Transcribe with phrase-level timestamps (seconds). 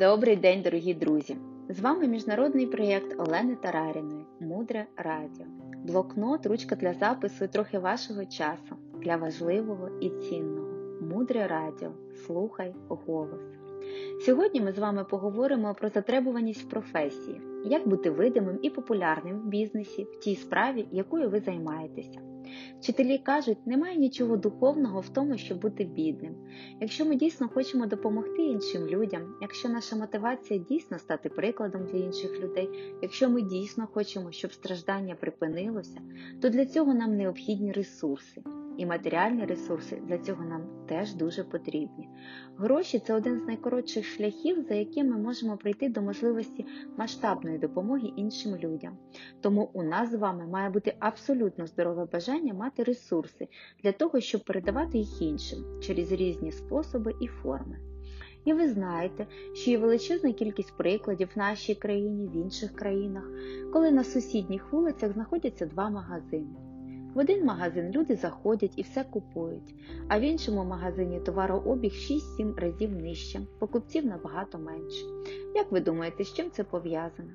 [0.00, 1.36] Добрий день, дорогі друзі!
[1.68, 5.46] З вами міжнародний проєкт Олени Тараріної Мудре Радіо.
[5.84, 10.68] Блокнот, ручка для запису і трохи вашого часу для важливого і цінного.
[11.00, 11.90] Мудре радіо.
[12.26, 13.40] Слухай голос.
[14.26, 19.46] Сьогодні ми з вами поговоримо про затребуваність в професії, як бути видимим і популярним в
[19.46, 22.20] бізнесі, в тій справі, якою ви займаєтеся.
[22.78, 26.34] Вчителі кажуть, немає нічого духовного в тому, щоб бути бідним.
[26.80, 32.40] Якщо ми дійсно хочемо допомогти іншим людям, якщо наша мотивація дійсно стати прикладом для інших
[32.40, 32.68] людей,
[33.02, 36.00] якщо ми дійсно хочемо, щоб страждання припинилося,
[36.42, 38.42] то для цього нам необхідні ресурси.
[38.80, 42.08] І матеріальні ресурси для цього нам теж дуже потрібні.
[42.56, 46.66] Гроші це один з найкоротших шляхів, за яким ми можемо прийти до можливості
[46.96, 48.98] масштабної допомоги іншим людям.
[49.40, 53.48] Тому у нас з вами має бути абсолютно здорове бажання мати ресурси
[53.82, 57.78] для того, щоб передавати їх іншим через різні способи і форми.
[58.44, 63.30] І ви знаєте, що є величезна кількість прикладів в нашій країні, в інших країнах,
[63.72, 66.69] коли на сусідніх вулицях знаходяться два магазини.
[67.14, 69.74] В один магазин люди заходять і все купують,
[70.08, 75.06] а в іншому магазині товарообіг 6-7 разів нижче, покупців набагато менше.
[75.54, 77.30] Як ви думаєте, з чим це пов'язано?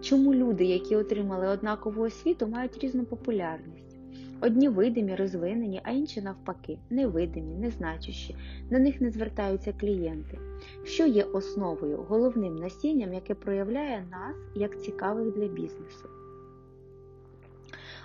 [0.00, 3.96] Чому люди, які отримали однакову освіту, мають різну популярність?
[4.40, 8.36] Одні видимі, розвинені, а інші навпаки, невидимі, незначущі,
[8.70, 10.38] на них не звертаються клієнти.
[10.84, 16.08] Що є основою, головним насінням, яке проявляє нас як цікавих для бізнесу?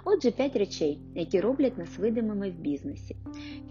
[0.08, 3.16] Отже, 5 речей, які роблять нас видимими в бізнесі.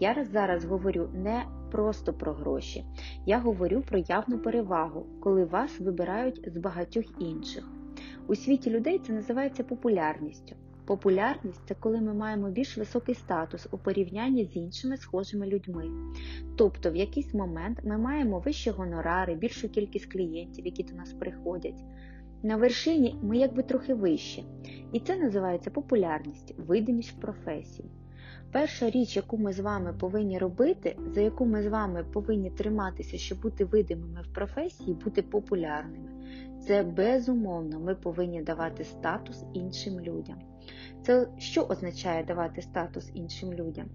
[0.01, 2.85] Я зараз говорю не просто про гроші,
[3.27, 7.69] я говорю про явну перевагу, коли вас вибирають з багатьох інших.
[8.27, 10.57] У світі людей це називається популярністю.
[10.87, 15.85] Популярність це коли ми маємо більш високий статус у порівнянні з іншими схожими людьми.
[16.57, 21.85] Тобто, в якийсь момент ми маємо вищі гонорари, більшу кількість клієнтів, які до нас приходять.
[22.45, 24.43] На вершині ми якби трохи вище.
[24.93, 27.91] І це називається популярність, видимість в професії.
[28.53, 33.19] Перша річ, яку ми з вами повинні робити, за яку ми з вами повинні триматися,
[33.19, 36.11] щоб бути видимими в професії, бути популярними.
[36.67, 40.39] Це безумовно, ми повинні давати статус іншим людям.
[41.03, 43.87] Це що означає давати статус іншим людям?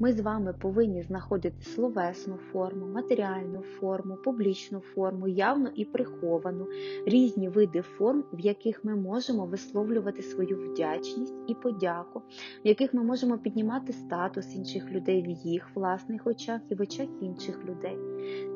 [0.00, 6.66] Ми з вами повинні знаходити словесну форму, матеріальну форму, публічну форму, явну і приховану,
[7.06, 12.22] різні види форм, в яких ми можемо висловлювати свою вдячність і подяку,
[12.64, 17.08] в яких ми можемо піднімати статус інших людей в їх власних очах і в очах
[17.20, 17.98] інших людей.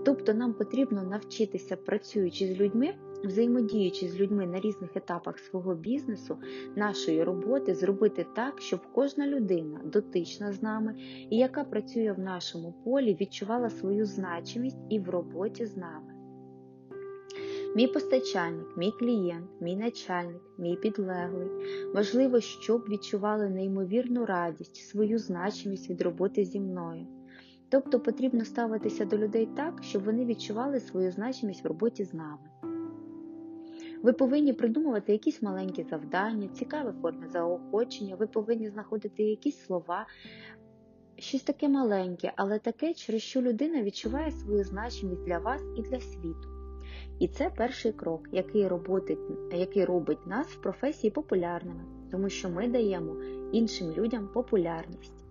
[0.05, 2.95] Тобто нам потрібно навчитися, працюючи з людьми,
[3.25, 6.37] взаємодіючи з людьми на різних етапах свого бізнесу,
[6.77, 10.95] нашої роботи, зробити так, щоб кожна людина дотична з нами
[11.31, 16.13] і яка працює в нашому полі, відчувала свою значимість і в роботі з нами.
[17.77, 21.49] Мій постачальник, мій клієнт, мій начальник, мій підлеглий.
[21.95, 27.07] Важливо, щоб відчували неймовірну радість, свою значимість від роботи зі мною.
[27.69, 32.62] Тобто потрібно ставитися до людей так, щоб вони відчували свою значимість в роботі з нами.
[34.03, 40.07] Ви повинні придумувати якісь маленькі завдання, цікаві форми заохочення, ви повинні знаходити якісь слова,
[41.19, 46.01] щось таке маленьке, але таке, через що людина відчуває свою значимість для вас і для
[46.01, 46.49] світу.
[47.19, 49.19] І це перший крок, який робить,
[49.53, 53.17] який робить нас в професії популярними, тому що ми даємо
[53.53, 55.25] іншим людям популярність.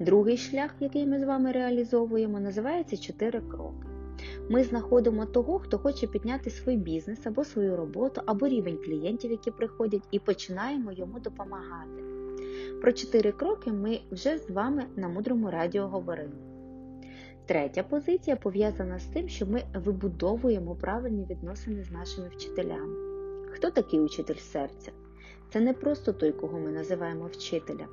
[0.00, 3.89] Другий шлях, який ми з вами реалізовуємо, називається чотири кроки.
[4.48, 9.50] Ми знаходимо того, хто хоче підняти свій бізнес або свою роботу, або рівень клієнтів, які
[9.50, 12.02] приходять, і починаємо йому допомагати.
[12.80, 16.32] Про чотири кроки ми вже з вами на мудрому радіо говорили.
[17.46, 22.96] Третя позиція пов'язана з тим, що ми вибудовуємо правильні відносини з нашими вчителями.
[23.50, 24.92] Хто такий учитель серця?
[25.52, 27.88] Це не просто той, кого ми називаємо вчителем.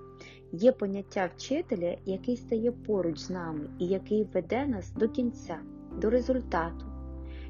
[0.52, 5.60] Є поняття вчителя, який стає поруч з нами і який веде нас до кінця,
[5.98, 6.86] до результату.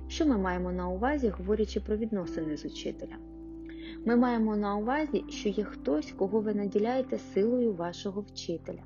[0.07, 3.19] Що ми маємо на увазі, говорячи про відносини з учителем?
[4.05, 8.79] Ми маємо на увазі, що є хтось, кого ви наділяєте силою вашого вчителя.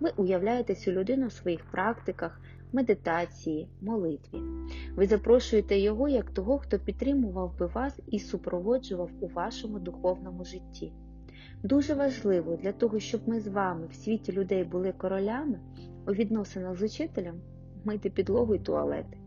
[0.00, 2.40] Ви уявляєте цю людину в своїх практиках,
[2.72, 4.38] медитації, молитві.
[4.94, 10.92] Ви запрошуєте його як того, хто підтримував би вас і супроводжував у вашому духовному житті.
[11.62, 15.60] Дуже важливо для того, щоб ми з вами в світі людей були королями,
[16.06, 17.40] у відносинах з учителем
[17.86, 19.18] мити підлогу і туалети.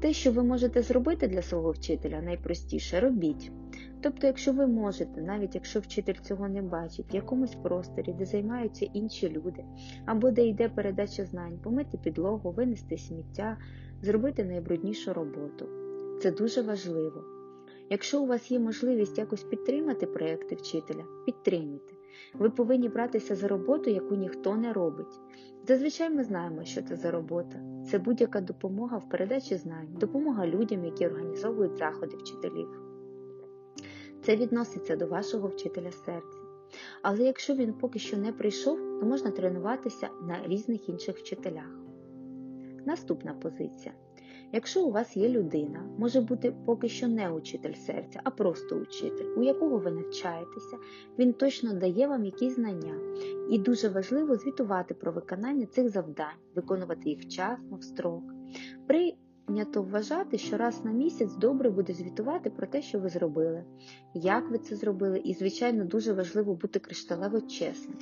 [0.00, 3.52] Те, що ви можете зробити для свого вчителя, найпростіше робіть.
[4.00, 8.86] Тобто, якщо ви можете, навіть якщо вчитель цього не бачить, в якомусь просторі, де займаються
[8.94, 9.64] інші люди,
[10.06, 13.56] або де йде передача знань, помити підлогу, винести сміття,
[14.02, 15.66] зробити найбруднішу роботу.
[16.22, 17.24] Це дуже важливо.
[17.90, 21.95] Якщо у вас є можливість якось підтримати проекти вчителя, підтримуйте.
[22.34, 25.20] Ви повинні братися за роботу, яку ніхто не робить.
[25.68, 27.60] Зазвичай ми знаємо, що це за робота.
[27.90, 32.68] Це будь-яка допомога в передачі знань, допомога людям, які організовують заходи вчителів.
[34.22, 36.38] Це відноситься до вашого вчителя серця.
[37.02, 41.78] Але якщо він поки що не прийшов, то можна тренуватися на різних інших вчителях.
[42.86, 43.94] Наступна позиція.
[44.52, 49.26] Якщо у вас є людина, може бути поки що не учитель серця, а просто учитель,
[49.36, 50.76] у якого ви навчаєтеся,
[51.18, 52.94] він точно дає вам якісь знання.
[53.50, 58.22] І дуже важливо звітувати про виконання цих завдань, виконувати їх вчасно, в строк.
[58.86, 63.64] Прийнято вважати, що раз на місяць добре буде звітувати про те, що ви зробили,
[64.14, 67.98] як ви це зробили, і, звичайно, дуже важливо бути кришталево чесним.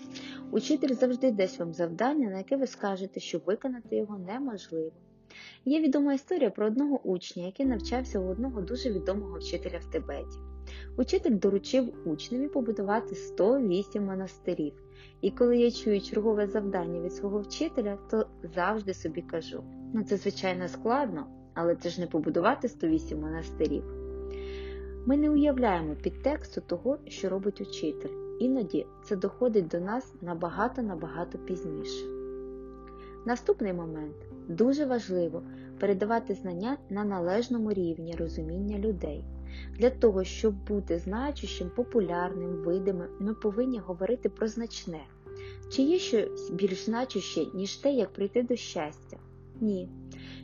[0.50, 4.92] Учитель завжди дасть вам завдання, на яке ви скажете, що виконати його неможливо.
[5.64, 10.38] Є відома історія про одного учня, який навчався у одного дуже відомого вчителя в Тибеті.
[10.96, 14.72] Учитель доручив учневі побудувати 108 монастирів.
[15.20, 19.64] І коли я чую чергове завдання від свого вчителя, то завжди собі кажу:
[19.94, 23.84] ну це звичайно складно, але це ж не побудувати 108 монастирів.
[25.06, 28.10] Ми не уявляємо підтексту того, що робить учитель.
[28.40, 32.06] Іноді це доходить до нас набагато-набагато пізніше.
[33.26, 34.16] Наступний момент
[34.48, 35.42] дуже важливо
[35.80, 39.24] передавати знання на належному рівні розуміння людей.
[39.78, 45.00] Для того, щоб бути значущим, популярним, видимим, ми повинні говорити про значне.
[45.70, 49.16] Чи є щось більш значуще, ніж те, як прийти до щастя?
[49.60, 49.88] Ні.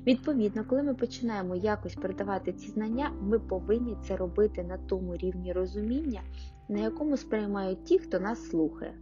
[0.07, 5.53] Відповідно, коли ми починаємо якось передавати ці знання, ми повинні це робити на тому рівні
[5.53, 6.21] розуміння,
[6.69, 8.95] на якому сприймають ті, хто нас слухає.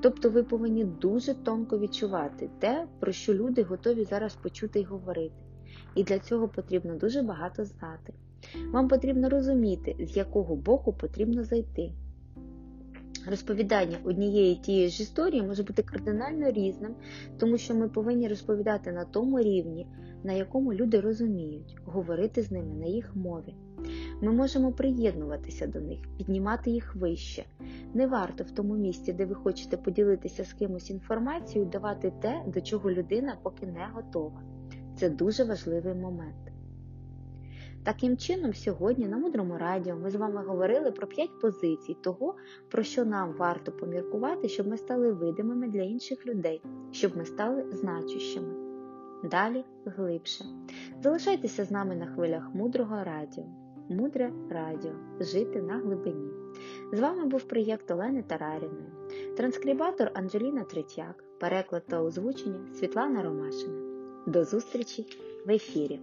[0.00, 5.34] Тобто ви повинні дуже тонко відчувати те, про що люди готові зараз почути й говорити.
[5.94, 8.14] І для цього потрібно дуже багато знати.
[8.72, 11.92] Вам потрібно розуміти, з якого боку потрібно зайти.
[13.26, 16.94] Розповідання однієї тієї ж історії може бути кардинально різним,
[17.38, 19.86] тому що ми повинні розповідати на тому рівні,
[20.24, 23.54] на якому люди розуміють, говорити з ними на їх мові.
[24.20, 27.44] Ми можемо приєднуватися до них, піднімати їх вище.
[27.94, 32.60] Не варто в тому місці, де ви хочете поділитися з кимось інформацією, давати те, до
[32.60, 34.42] чого людина поки не готова.
[34.96, 36.34] Це дуже важливий момент.
[37.84, 42.36] Таким чином, сьогодні на мудрому радіо ми з вами говорили про 5 позицій того,
[42.70, 47.64] про що нам варто поміркувати, щоб ми стали видимими для інших людей, щоб ми стали
[47.72, 48.54] значущими.
[49.30, 50.44] Далі глибше.
[51.02, 53.44] Залишайтеся з нами на хвилях мудрого радіо.
[53.90, 54.92] Мудре радіо.
[55.20, 56.30] Жити на глибині.
[56.92, 58.88] З вами був проєкт Олени Тараріної,
[59.36, 63.82] транскрибатор Анжеліна Третяк, переклад та озвучення Світлана Ромашина.
[64.26, 65.06] До зустрічі
[65.46, 66.00] в ефірі!